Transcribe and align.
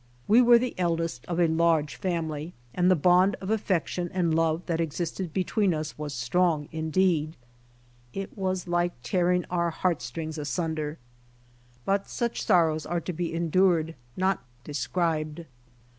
We 0.27 0.41
were 0.41 0.57
the 0.57 0.73
eldest 0.79 1.23
of 1.27 1.39
a 1.39 1.45
large 1.45 1.95
family 1.95 2.55
and 2.73 2.89
the 2.89 2.95
bond 2.95 3.35
of 3.39 3.51
affection 3.51 4.09
and 4.11 4.33
love 4.33 4.65
that 4.65 4.81
existed 4.81 5.31
be 5.31 5.43
tv^^een 5.45 5.77
us 5.77 5.95
was 5.95 6.11
strong 6.11 6.67
indeed. 6.71 7.35
It 8.11 8.35
was 8.35 8.67
like 8.67 8.93
tearing 9.03 9.45
our 9.51 9.69
heart 9.69 10.01
strings 10.01 10.39
asunder. 10.39 10.97
But 11.85 12.09
such 12.09 12.41
sorrows 12.43 12.87
are 12.87 13.01
to 13.01 13.13
be 13.13 13.31
endured 13.35 13.93
not 14.17 14.43
described. 14.63 15.45